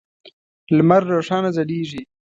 لمر 0.77 1.01
روښانه 1.13 1.49
ځلیږی 1.55 2.01